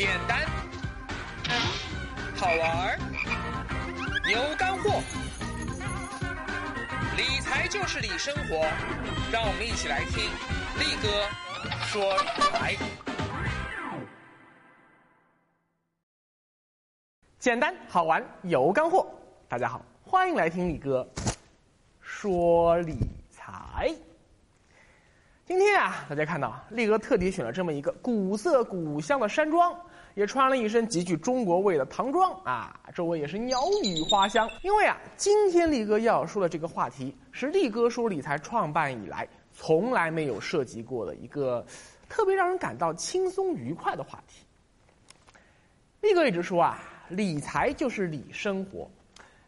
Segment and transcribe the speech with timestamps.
[0.00, 0.46] 简单，
[2.34, 2.98] 好玩儿，
[4.32, 5.02] 有干货。
[7.18, 8.66] 理财就是理生活，
[9.30, 10.24] 让我们一起来听
[10.78, 11.28] 力哥
[11.84, 12.16] 说
[12.50, 12.74] 财。
[17.38, 19.06] 简单好玩有干货，
[19.50, 21.06] 大家好，欢迎来听力哥
[22.00, 22.96] 说理
[23.28, 23.94] 财。
[25.44, 29.78] 今天啊，大家看到力哥特地选了这么一个古色古香的山庄，
[30.14, 34.48] 也穿了一身极具中国味的唐装啊，周围也是鸟语花香。
[34.62, 41.64] 因为啊，今天力哥要说的这个话题是力哥说理财创办以来从来没有涉及过的一个
[42.08, 44.44] 特别让人感到轻松愉快的话题。
[46.00, 48.90] 力哥一直说啊，理财就是理生活，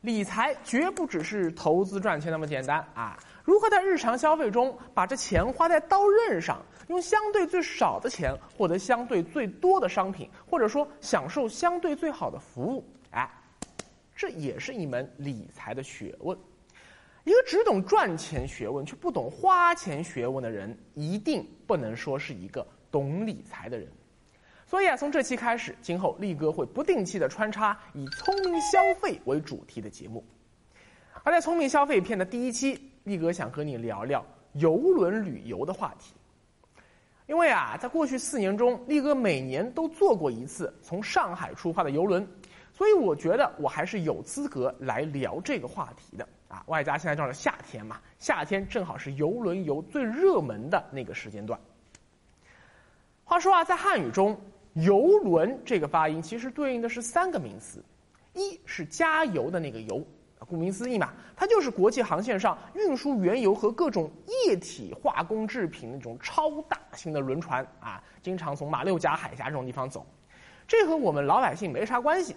[0.03, 3.19] 理财绝不只是投资赚钱那么简单啊。
[3.45, 12.84] 如何在日常消费中把这钱花在刀刃上，用相对最少的钱获得相对最多的商品，或者说享受相对最好的服务？
[13.11, 13.29] 哎，
[14.15, 16.39] 这也是一门理财的学问。
[17.25, 23.89] 一个只懂赚钱学问却不懂花钱学问的人，一定不能说是一个懂理财的人。
[24.67, 30.25] 所以啊，从这期开始，今后力哥会不定期的穿插以聪明消费为主题的节目。
[31.25, 32.92] 而在聪明消费篇的第一期。
[33.05, 36.14] 力哥想和你聊聊游轮旅游的话题，
[37.27, 42.27] 因为啊，在过去四年中，力哥每年都坐过一次从上海出发的游轮，
[42.72, 46.62] 所以我觉得我还是有资格来聊这个话题的啊。
[46.67, 51.59] 外加现在正是夏天嘛，夏天正好是游轮游最热门的那个时间段。
[53.25, 54.39] 话说啊，在汉语中
[54.75, 57.83] ，“游轮”这个发音其实对应的是三个名词，
[58.34, 60.06] 一是加油的那个“油”。
[60.45, 64.11] 顾名思义嘛，它就是国际航线上运输原油和各种
[64.47, 70.07] 液体化工制品那种超大型的轮船啊，经常从马六甲海峡这种地方走，
[70.67, 72.37] 这和我们老百姓没啥关系。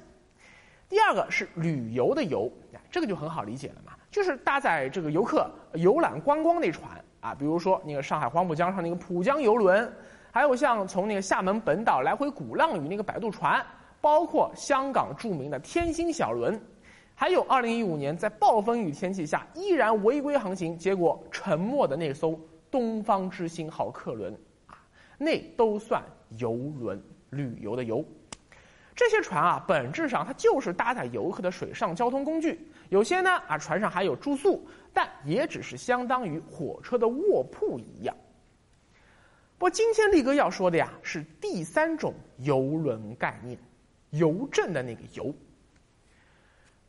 [0.87, 2.51] 第二个是旅游的游，
[2.91, 6.91] 这个就很好理解了嘛，就是搭载这个游客游览观光那船
[7.21, 9.91] 啊，比如说那个上海黄浦江上那个浦江游轮，
[10.31, 13.65] 还有像从那个厦门本岛来回鼓浪屿那个摆渡船，
[13.99, 16.61] 包括香港著名的天星小轮。
[17.17, 22.37] 还有，二零一五年在暴风雨天气下依然违规航行，结果沉没的那艘
[22.69, 24.37] 东方之星号客轮，
[24.67, 24.77] 啊，
[25.17, 26.03] 那都算
[26.37, 28.03] 游轮旅游的游。
[28.93, 32.69] 这些船啊，本质上它就是搭载游客的水上交通工具。
[32.89, 38.15] 有些呢啊，船上还有住宿，但也只是相当于火车的卧铺一样。
[39.57, 43.57] 不过今天力哥要说的呀，是第三种游轮概念，
[44.11, 45.33] 邮政的那个邮。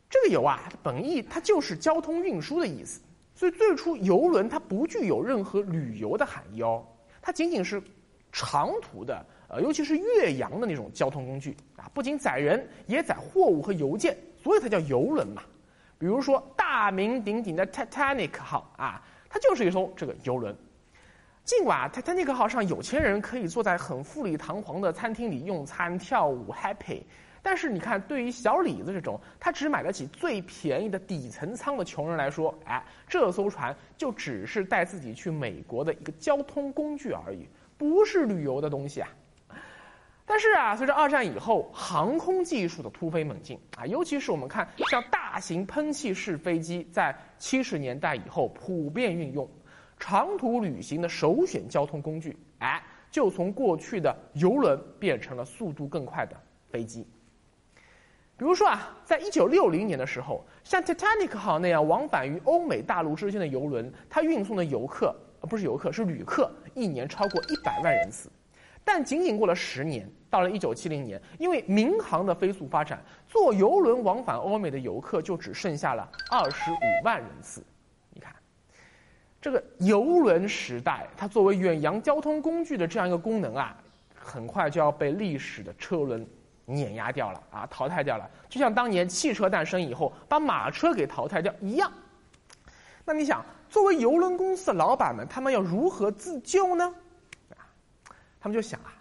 [0.09, 3.01] 这个“游”啊，它本意它就是交通运输的意思，
[3.35, 6.85] 所以最初游轮它不具有任何旅游的含义哦，
[7.21, 7.81] 它仅仅是
[8.31, 15.41] 长途的，呃，尤其是越洋的那种交通工具啊，不仅载人，也载货物和邮件，所以它叫游轮嘛。
[15.99, 20.55] 比如说大名鼎鼎的 Titanic 号啊，它就是一艘这个游轮。
[21.43, 27.01] 尽管 Titanic 号上有钱人可以坐在很富丽堂皇的餐厅里用餐、跳舞、happy。
[27.41, 37.47] 但是你看，对于小李子这种他只买得起最便宜的底层舱的穷人来说，哎，这艘船就只是带自己去美国的一个交通工具而已，
[37.77, 39.07] 不是旅游的东西啊。
[40.29, 49.49] 但是啊，随着二战以后航空技术的突飞猛进啊，尤其是我们看像大型喷气式飞机在七十年代以后普遍运用，
[49.97, 56.35] 长途旅行的首选交通工具，哎，就从过去的游轮变成了速度更快的
[56.69, 57.07] 飞机。
[58.37, 68.29] 比如说啊，在一九六零年的时候，像 Titanic 号那样往返于欧美大陆之间的游轮，它运送的游客，呃，不是游客，是旅客，一年超过一百万人次。
[68.85, 77.63] 但仅仅过了十年，到了一九七零年，因为民航的飞速发展，坐游轮往返欧美的游客就只剩下了二十五万人次。
[78.11, 78.31] 你看，
[79.41, 83.75] 这个游轮时代，它作为远洋交通工具的这样一个功能啊，
[84.13, 86.23] 很快就要被历史的车轮。
[86.69, 91.89] 碾压掉了啊，淘汰掉了，就像当年汽车诞生以后把马车给淘汰掉一样。
[93.05, 96.93] 那你想，作为邮轮公司的老板们，他们要如何自救呢？
[97.55, 97.63] 啊，
[98.37, 98.91] 他们就想啊，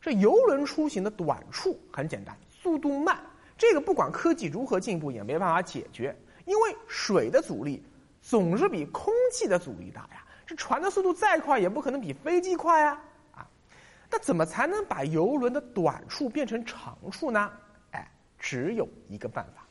[0.00, 3.20] 这游轮出行的短处很简单，速度慢，
[3.56, 7.80] 这个不管科技如何进步也没办法解决，因为水的阻力
[8.20, 10.24] 总是比空气的阻力大呀。
[10.44, 13.00] 这船的速度再快，也不可能比飞机快啊。
[14.12, 17.50] 那怎么才能把游轮的短处变成长处呢？
[17.92, 18.06] 哎，
[18.38, 19.66] 只有一个办法，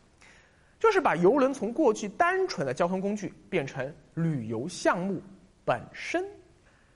[0.79, 5.21] 就是把游轮从过去单纯的交通工具变成旅游项目
[5.63, 6.23] 本身。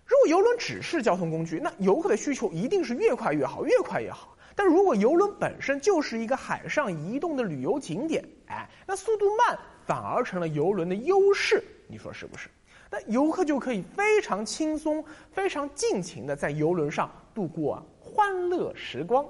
[0.08, 4.36] 如果游轮只是交通工具，那游客的需求一定是越快越好，越快越好。
[4.56, 9.56] 但如果游轮本身就是一个海上移动的旅游景点，哎，那速度慢
[9.86, 12.50] 反而成了游轮的优势，你说是不是？
[12.96, 19.26] 那游客就可以非常轻松、非常尽情的在游轮上度过欢乐时光。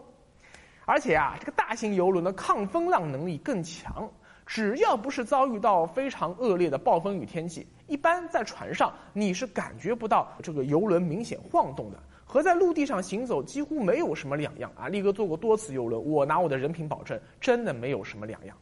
[0.86, 4.08] 而且啊，这个大型游轮的抗风浪能力更强，
[4.46, 14.88] 只要不是遭遇到非常恶劣的暴风雨天气，一般在船上你是感觉不到这个游轮明显晃动的，和在陆地上行走几乎没有什么两样啊！
[14.90, 18.56] 力哥坐过多次游轮，我拿我的人品保证，真的没有什么两样。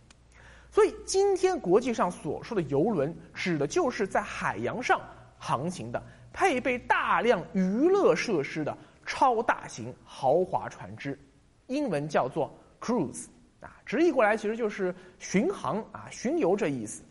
[0.73, 4.99] 所以今天国际上所说的游轮，指的就是在海洋上
[5.37, 6.01] 航行的、
[6.33, 8.75] 配备大量娱乐设施的
[9.05, 11.15] 超大型豪华船只。
[11.67, 13.27] 英文叫做 cruise
[13.59, 17.03] 啊，直译过来其实就是巡航啊、巡游这意思。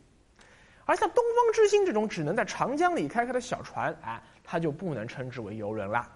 [0.85, 6.11] 而像东方之星这种只能在长江里开开的小船，哎，它就不能称之为游轮啦。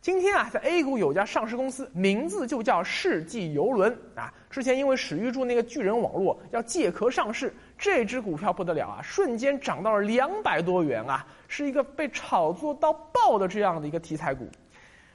[0.00, 4.34] 今天啊，在 A 股有家上市公司，名字就叫世纪游轮啊。
[4.50, 14.48] 之前因为史玉柱那个巨人网络要借壳上市，这只股票不得了啊，瞬间涨到了两百多元啊，是一个被炒作到爆的这样的一个题材股。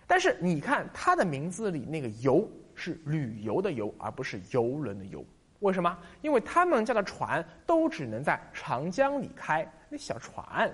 [0.07, 2.47] 但是你看它的名字里那个游。
[2.75, 5.24] 是旅游的游，而不是游轮的游。
[5.59, 5.95] 为什么？
[6.24, 10.74] 因为他们家的船都只能在长江里开，那小船。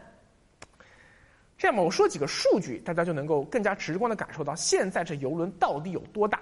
[1.58, 6.40] 这样吧，我说几个数据，大家就能够更加直观的感受到现在这游轮到底有多大。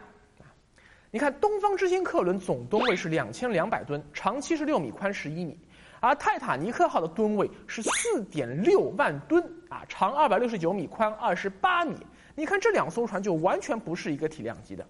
[1.09, 5.53] 你看，东方之星客轮总吨位是两千两百吨，长七十六米，宽十一米；
[6.01, 11.95] 而泰坦尼克号的吨位是四点六万吨，啊，长二百六十九米，宽二十八米。
[12.35, 14.85] 你看这两艘船就完全不是一个体量级的。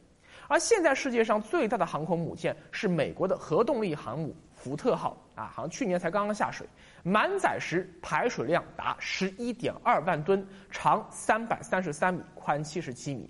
[0.47, 6.65] 而现在世界上最大的航空母舰是美国的核动力航母福特号啊，好像去年才刚刚下水，
[7.03, 13.29] 满载时排水量达十一点二万吨，长三百三十三米，宽七十七米。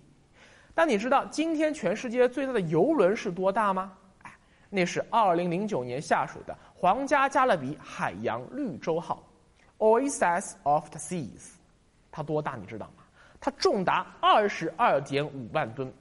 [0.78, 3.94] 但你知道今天全世界最大的游轮是多大吗？
[4.22, 4.32] 哎，
[4.70, 9.24] 那是二零零九年下水的皇家加勒比海洋绿洲号
[9.80, 11.56] ，Oasis of the Seas，
[12.12, 13.04] 它多大你知道吗？
[13.42, 15.92] 它重达二十二点五万吨。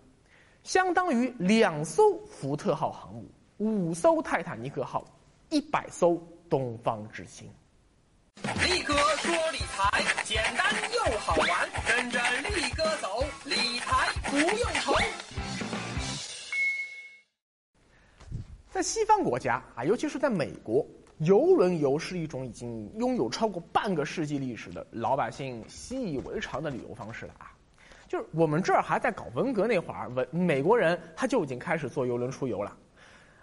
[0.62, 3.24] 相当于两艘福特号航母、
[3.56, 5.02] 五艘泰坦尼克号、
[5.48, 7.48] 一百艘东方之星。
[8.62, 11.48] 力哥说理财简单又好玩，
[11.88, 12.20] 跟着
[12.50, 13.24] 力哥走，
[14.36, 14.92] 不用愁。
[18.70, 20.86] 在西方国家啊，尤其是在美国，
[21.18, 27.50] 游轮游是一种已经拥有超过半个世纪历史的老百姓习以为常的旅游方式了啊。
[28.06, 32.76] 就是我们这儿还在搞文革那会儿，文美国人他就已经开始坐游轮出游了。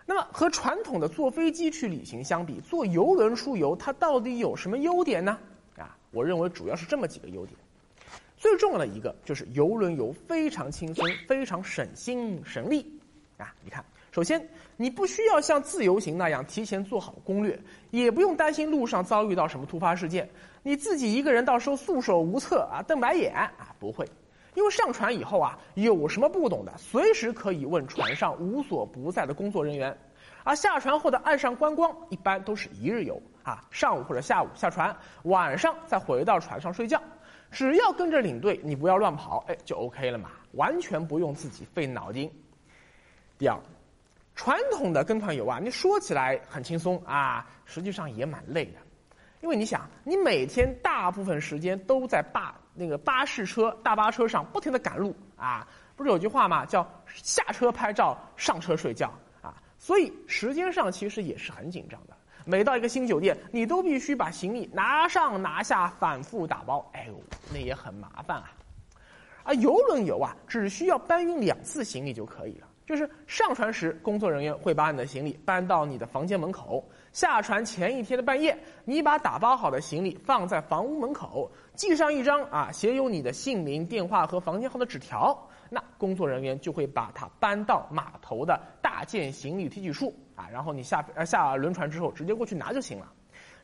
[0.05, 5.39] 那么和传统的坐飞机去旅行相比，坐游轮出游它到底有什么优点呢？
[5.77, 7.57] 啊，我认为主要是这么几个优点。
[8.43, 12.85] 最重要的一个就是游轮游非常轻松， 非常省心省力。
[13.37, 13.81] 啊，你看，
[14.11, 14.45] 首先
[14.75, 17.57] 你不需要像自由行那样提前做好攻略，
[17.91, 20.29] 也不用担心路上遭遇到什么突发事件，
[20.61, 24.05] 你自己一个人到时候束手无策啊，瞪白眼啊，不会。
[24.55, 29.97] 因为上船以后啊，有什么不懂的，随时可以问船上无所不在的工作人员。
[30.43, 34.93] 而下船后的岸上观光一般都是一日游啊，上午或者下午下船，
[35.23, 37.01] 晚上再回到船上睡觉。
[37.53, 42.29] 只要跟着领队，你不要乱跑，哎，就 OK 了嘛，完全不用自己费脑筋。
[43.37, 43.55] 第二，
[44.33, 48.79] 传统的跟团游啊，你说起来很轻松啊，实际上也蛮累的。
[49.41, 56.65] 因为你想，你每天大部分时间都在巴那个巴士车、大巴车上不停的赶路啊，不是有句话吗？
[56.65, 59.13] 叫下车拍照，上车睡觉
[59.43, 59.61] 啊。
[59.77, 62.17] 所以时间上其实也是很紧张的。
[62.45, 67.13] 每到一个新酒店，你都必须把行李拿上拿下，反复打包，哎呦，
[67.53, 68.51] 那也很麻烦啊。
[69.43, 72.67] 啊游轮游啊，只需要搬运两次行李就可以了。
[72.85, 85.47] 就是上船时，工作人员会把你的行李搬到你的房间门口；下船前一天的半夜，你把打包好的行李放在房屋门口，记上一张啊写有你的姓名、电话和房间号的纸条。
[85.69, 93.11] 那工作人员就会把它搬到码头的大件行李提取处啊，然后你下呃下轮船之后直接过去拿就行了。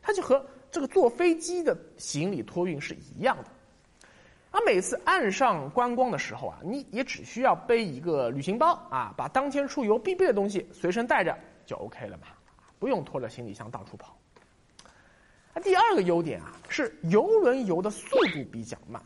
[0.00, 3.44] 它就和这个坐飞机的行李托运是一样的。
[4.52, 12.28] 而每次岸上观光的时候啊，你也只需要背一个旅行包啊，把当天出游必备的东西随身带着就 OK 了嘛，
[12.80, 14.18] 不用拖着行李箱到处跑。
[15.54, 19.00] 那第二个优点啊，是游轮游的速度比较慢，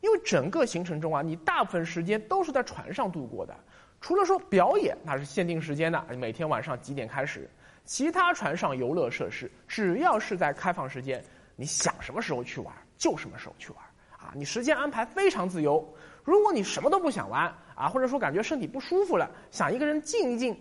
[0.00, 3.56] 因为整个行程中啊，你大部分时间都是在船上度过的，
[4.00, 7.50] 除了说表演那是限定时间的，每天晚上几点开始，
[7.84, 11.24] 其他船上游乐设施只要是在开放时间，
[11.56, 13.78] 你想什么时候去玩就什么时候去玩。
[14.18, 15.88] 啊，你时间安排非常自由。
[16.24, 20.54] 如果你什么都不想玩啊，或者说感觉身体不舒服了，想一个人静一静，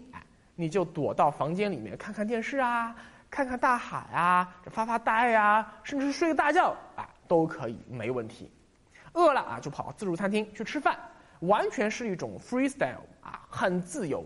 [0.58, 2.94] 你就躲到房间里面看看电视啊，
[3.30, 8.52] 看看大海啊，发发呆呀，甚至是睡个大觉啊，都可以，没问题。
[9.14, 10.98] 饿了啊，就跑自助餐厅去吃饭，
[11.42, 14.26] 完全是一种 freestyle 啊，很自由。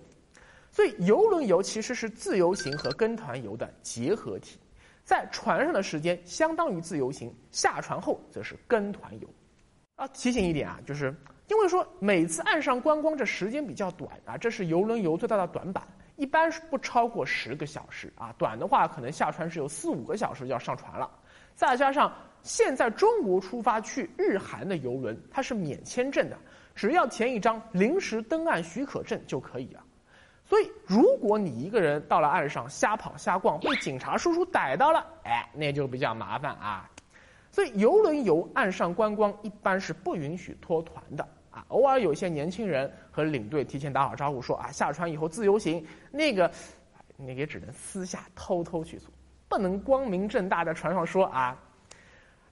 [0.69, 4.57] 所以游轮游其实是自由行和跟团游的结合体，
[5.03, 9.27] 在船上的时间相当于自由行，下船后则是跟团游。
[9.97, 11.13] 啊，提醒一点啊，就是
[11.47, 15.85] 因为说每次岸上观光这时间比较短啊，这是游轮游最大的短板，
[16.21, 21.09] 一般是不超过十个小时啊，短的话可能下船是有四五个小时就要上船了。
[21.55, 22.13] 再加上
[22.43, 26.37] 现在中国出发去日韩的游轮，它是免签证的，
[26.75, 29.83] 只要填一张临时登岸许可证就可以了。
[30.45, 36.87] 所以，如果你一个人到了岸上瞎跑瞎逛，被警察叔叔逮到了，哎，那就比较麻烦啊。
[37.49, 41.65] 所以，游轮游岸上观光一般是不允许脱团的啊。
[41.69, 46.49] 偶尔有些年轻人和领队提前打好招呼说啊，下船以后自由行，那个，
[47.17, 49.09] 你也只能私下偷偷去做，
[49.47, 51.61] 不能光明正大的船上说啊。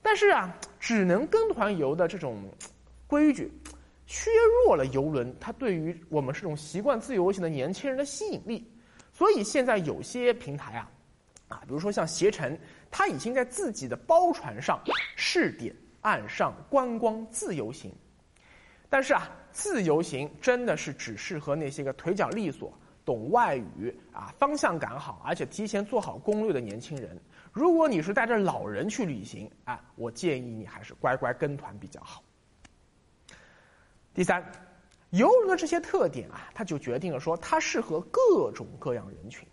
[0.01, 2.43] 但是啊，只能跟团游的这种
[3.07, 3.51] 规矩。
[4.05, 4.31] 削
[4.65, 8.67] 弱了游轮它对于我们这种习惯自由行的年轻人的吸引力，
[9.13, 10.91] 所以现在有些平台啊，
[11.47, 12.57] 啊，比如说像携程，
[12.89, 14.81] 它已经在自己的包船上
[15.15, 17.93] 试点岸上观光自由行。
[18.89, 22.73] 但是啊，自由行真的是只适合那些个腿脚利索、
[23.05, 27.15] 懂外语啊、方向感好，而且提前做好攻略的年轻人。
[27.51, 32.23] 如果你是带着老人去旅行，啊，我建议你还是乖乖跟团比较好。
[34.13, 34.43] 第三，
[35.11, 39.47] 游轮的这些特点啊，它就决定了说它适合各种各样人群，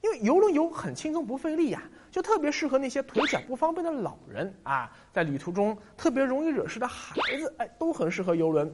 [0.00, 8.72] 因为游轮游很轻松不费力呀，就特别适合那些腿脚不方便的老人啊，在旅途中特别容易惹事的孩子，哎，都很适合游轮。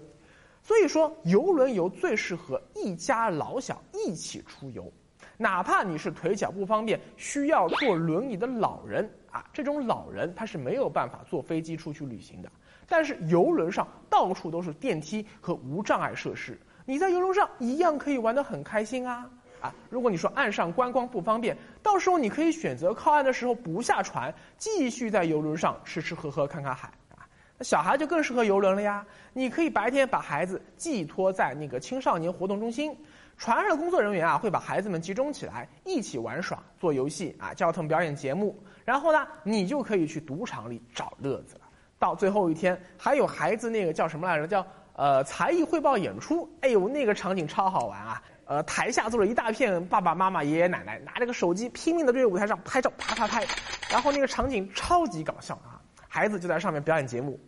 [0.62, 4.90] 所以说，游轮游最适合一家老小一起出游，
[5.37, 12.50] 哪怕你是腿脚不方便需要坐轮椅的老人啊，这种老人他是没有办法坐飞机出去旅行的。
[12.87, 19.31] 但是游轮上到处都是电梯和无障碍设施，你在游轮上一样可以玩得很开心啊！
[19.64, 27.25] 啊，如果你说岸上观光不方便，到时候你可以选择靠岸的时候不下船，继续在游轮上吃吃喝喝看看海啊。
[27.56, 29.06] 那小孩就更适合游轮了呀！
[29.33, 32.94] 你可以白天把孩子寄托在那个青少年活动中心，
[33.38, 38.54] 船上的工作人员啊会把孩子们集中起来一起玩耍、做游戏啊，教他们表演节目，
[38.85, 41.62] 然后呢，你就可以去赌场里找乐子了。
[41.99, 44.47] 到最后一天，还有孩子那个叫什么来着？
[44.47, 46.47] 叫呃才艺汇报演出。
[46.61, 48.23] 哎呦，那个场景超好玩啊！
[48.46, 53.46] 呃，台下坐了一大片爸爸妈妈、爷爷奶奶，拿着个手机拼命的对着舞台上拍照，啪啪拍。
[53.90, 55.80] 然后那个场景超级搞笑啊！
[56.08, 57.40] 孩子就在上面表演节目。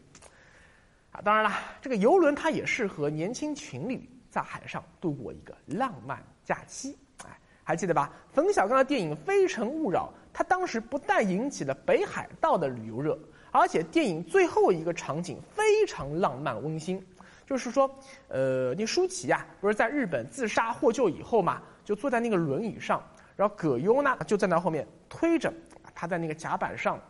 [1.12, 6.96] 啊，当然了，这个游轮它也适合年轻情侣在海上度过一个浪漫假期。
[7.24, 8.10] 哎，还记得吧？
[8.32, 13.18] 冯小刚的电影《非诚勿扰》，他当时不但引起了北海道的旅游热。
[13.52, 17.02] 而且电影最后一个场景非常浪漫温馨，
[17.46, 17.88] 就是说，
[18.28, 23.00] 呃，那舒淇呀，不是在日本自杀获救以后嘛，就坐在那个轮椅上，
[23.36, 25.52] 然后葛优呢就站在后面推着，
[25.94, 27.00] 他在那个甲板上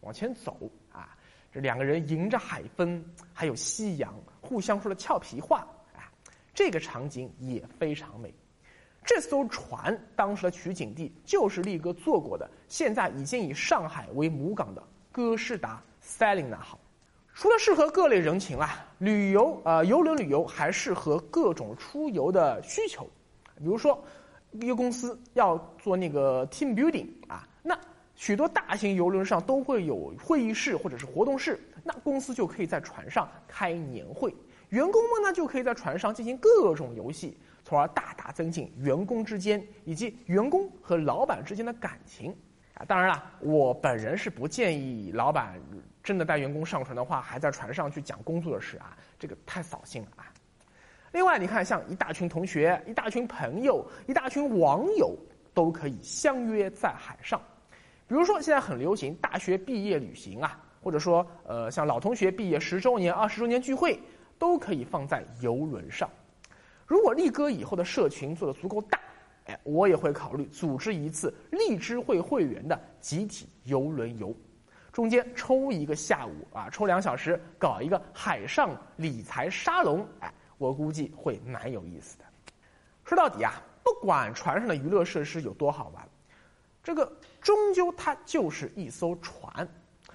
[0.00, 0.58] 往前走
[0.90, 1.14] 啊，
[1.52, 6.08] 这两个人迎着海风还有夕阳，互相说了俏皮话，啊，
[6.54, 8.34] 这个场景也非常美。
[9.04, 14.82] 这艘船当时的取景地就是力哥坐过的，现在已经以上海为母港的
[15.12, 15.82] 歌诗达。
[16.04, 16.76] 塞琳娜号，
[17.34, 23.04] 除了适合各类人群啊，旅游呃游轮旅游还适合各种出游的需求，
[23.58, 24.02] 比如说
[24.52, 27.76] 一个公司要做那个 team building 啊，那
[28.14, 34.32] 许多大型游轮上都会有会议室或者是活动室，那公司就可以在船上开年会，
[34.68, 42.30] 员工们呢就可以在船上进行各种游戏，从而大大增进员工之间以及员工和老板之间的感情。
[42.74, 45.60] 啊，当然了，我本人是不建议老板
[46.02, 50.26] 真的带员工上船的话，还在船上去讲工作的事啊，这个太扫兴了啊。
[51.12, 55.16] 另外，你看，像一大群同学、一大群朋友、一大群网友
[55.54, 57.40] 都可以相约在海上，
[58.08, 64.00] 比如说现在很流行大学毕业旅行啊，或者说呃像老同学毕业十周年、二十周年聚会，
[64.38, 66.08] 都可以放在游轮上。
[66.86, 68.98] 如果力哥以后的社群做的足够大。
[69.46, 74.32] 哎，我也会考虑组织一次荔枝会会员的集体游轮游，
[74.92, 82.24] 中间抽一个下午啊，抽两小时搞一个海上理财沙龙，哎，我估计会蛮有意思的。
[83.04, 86.06] 说到底啊，不管船上的娱乐设施有多好玩，
[86.82, 89.66] 这个终究它就是一艘船，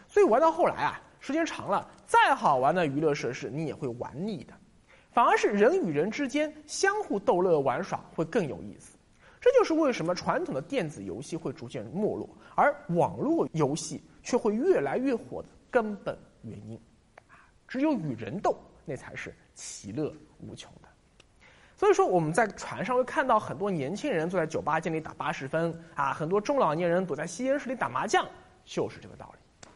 [0.07, 4.53] 所以玩到后来啊，时间长了，再好玩的娱乐设施你也会玩腻的。
[5.11, 8.95] 反而是人与人之间相互逗乐玩耍会更有意思。
[9.41, 16.77] 这就是为什么传统的电子游戏会逐渐没落，而网络游戏却会越来越火的根本原因。
[17.29, 18.53] 啊，只有与人斗，
[18.83, 20.89] 那才是其乐无穷的。
[21.77, 28.27] 所以说，我们在船上会看到很多年轻人坐在酒吧间里打八十分，啊，很多中老年人躲在吸烟室里打麻将，
[28.65, 29.69] 就是这个道理。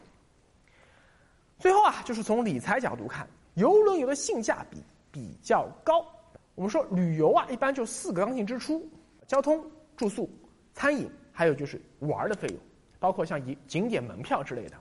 [1.58, 4.84] 最后啊，就是从理财角度看，游轮游的性价比。
[5.14, 6.06] 比较高。
[6.54, 8.90] 我们说旅游啊，一般就四个刚性支出：
[9.26, 9.62] 交通、
[9.94, 10.26] 住宿、
[10.72, 12.58] 餐饮，还有就是玩的费用，
[13.02, 14.76] 包括像景景点门票之类的。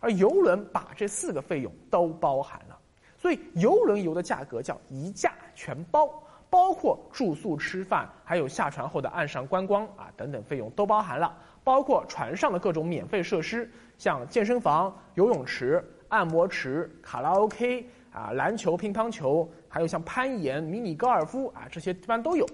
[0.00, 2.78] 而游轮把这四个费用都包含了，
[3.16, 6.08] 所以游轮游的价格叫一价全包，
[6.48, 17.86] 包括住宿、吃饭，还有下船后的岸上观光啊等等费用都包含了，包括船上的各种免费设施，像健身房、游泳池、按摩池、卡拉 OK。
[18.14, 22.46] 啊，篮球、乒乓球，还有像攀岩、迷你高尔夫啊，这些地方都有。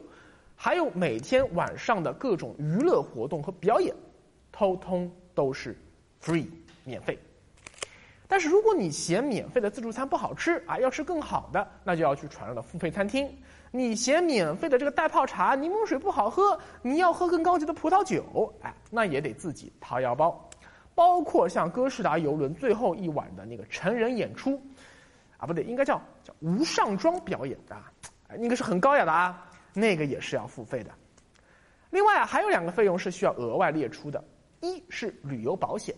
[0.57, 3.95] 还有每天晚上的各种娱乐活动和表演，
[4.61, 5.75] 通通都是
[6.23, 6.47] free
[6.85, 7.19] 免费。
[8.29, 13.27] 但是如果你嫌免费的自助餐不好吃啊，要吃更好的，那就要去船上的付费餐厅。
[13.71, 20.47] 你嫌免费的这个袋泡茶、柠檬水不好喝，你要喝更高级的葡萄酒，哎，那也得自己掏腰包。
[20.95, 24.61] 包括像哥斯达游轮最后一晚的那个成人演出。
[25.39, 27.75] 啊，不对，应该叫叫无上妆表演的，
[28.37, 30.91] 应该是很高雅的啊，那个也是要付费的。
[31.89, 34.23] 另外啊，还有两个费用是需要额外列出的，
[34.61, 35.95] 一是旅游保险，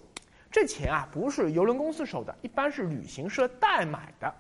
[0.51, 4.33] 这钱啊不是邮轮公司收的，一般是旅行社代买的。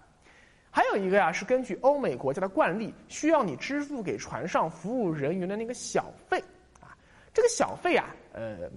[0.70, 6.38] 还有一个呀，是根据欧美国家的惯例，需要你支付给船上服务人员的那个小费
[6.80, 6.96] 啊。
[7.34, 8.70] 这个小费啊，呃，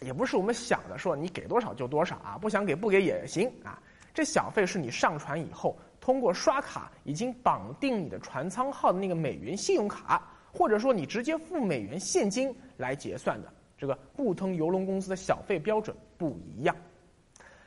[0.00, 3.82] 也不是我们想的说你给多少就多少啊，不想给不给也行啊。
[4.12, 13.52] 这小费是你上船以后通过刷卡已经绑定你的船舱号的那个美元信用卡，或者说你直接付美元现金来结算的。
[13.84, 16.74] 这个不同游轮公司的小费标准不一样。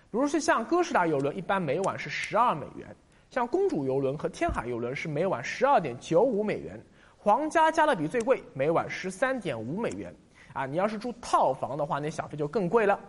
[0.09, 2.87] 比如是像哥斯达游轮，一般每晚是十二美元；
[3.29, 6.75] 像公主游轮和天海游轮是每晚十二点九五美元；
[7.19, 10.11] 皇家加勒比最贵，每晚十三点五美元。
[10.53, 12.99] 啊，你要是住套房的话，那小费就更贵了。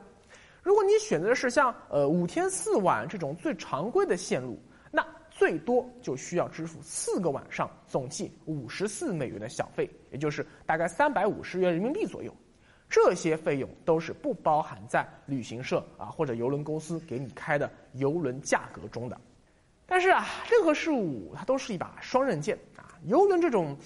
[0.63, 12.31] 如果你选择的是像呃五天四晚这种最常规的线路，那最多就需要支付四个晚上，总计五十四美元的小费，也就是大概三百五十元人民币左右。
[12.89, 19.21] 这些费用都是不包含在旅行社啊或者邮轮公司给你开的邮轮价格中的。
[19.87, 22.99] 但是啊，任何事物它都是一把双刃剑啊。
[23.05, 23.77] 邮轮这种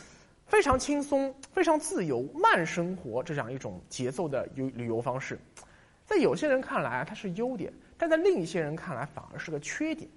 [0.47, 5.39] 非常轻松、非常自由、慢生活这样一种节奏的游旅游方式。
[6.05, 10.09] 在有些人看来，它是优点；但在另一些人看来，反而是个缺点。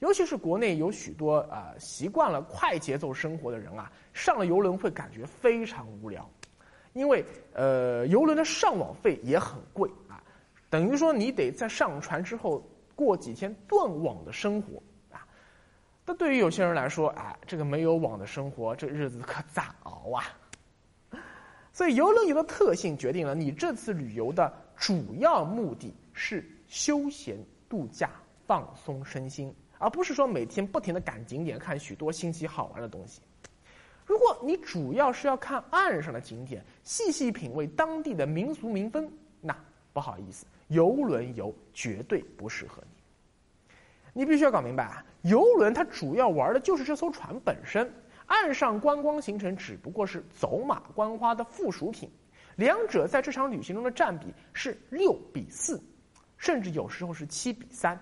[0.00, 6.28] 尤其是国内有许多啊习惯了快节奏生活的人啊，上了游轮会感觉非常无聊，
[6.98, 10.20] 因为呃游轮的上网费也很贵啊，
[10.68, 12.62] 等于说你得在上船之后
[12.94, 15.24] 过几天断网的生活啊。
[16.04, 20.24] 那对于有些人来说，哎，这个没有网的生活，这日子可咋熬啊？
[21.72, 24.52] 所以游轮游的特性决定了你这次旅游的。
[24.80, 27.36] 主要目的是休闲
[27.68, 28.10] 度假、
[28.46, 33.20] 放松身心，而不是说每天不停的赶景点、看许多新奇好玩的东西。
[34.08, 39.06] 如果你主要是要看岸上的景点，细细品味当地的民俗民风，
[39.38, 39.54] 那
[39.92, 43.70] 不好意思，游轮游绝对不适合你。
[44.14, 47.92] 你必须要搞明白啊，游轮它主要玩的就是这艘船本身，
[48.24, 52.10] 岸上观光行程只不过是走马观花的附属品。
[52.56, 55.78] 两者在这场旅行中的占比是六比四，
[56.38, 58.00] 甚至有时候是七比三，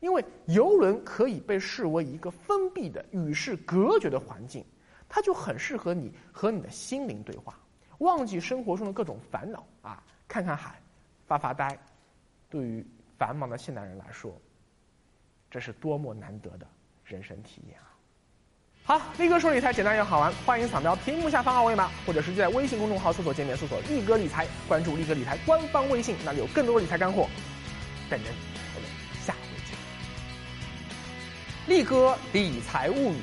[0.00, 4.64] 因为游轮可以被视为一个封闭的、与世隔绝的环境，
[5.08, 7.58] 它就很适合你和你的心灵对话，
[7.98, 10.80] 忘记生活中的各种烦恼啊，看看海，
[11.26, 11.78] 发发呆。
[12.50, 12.86] 对于
[13.18, 14.38] 繁忙的现代人来说，
[15.50, 16.66] 这是多么难得的
[17.04, 17.88] 人生体验啊！
[18.84, 27.28] 好，力哥说理财简单又好玩，欢迎扫描屏幕下方二维码，或者是在微信公众号搜索界面搜索“力哥理财”，关注力哥理财官方微信，那里有更多理财干货
[28.08, 28.36] 等着你。
[28.74, 28.88] 我们
[29.22, 29.76] 下回见。
[31.76, 33.20] 力哥理财物语，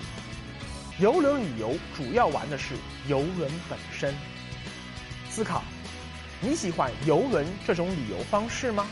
[0.98, 2.74] 游轮旅游主要玩的是
[3.10, 4.16] 游轮本身。
[5.30, 5.62] 思考，
[6.40, 8.88] 你喜欢游轮这种旅游方式吗？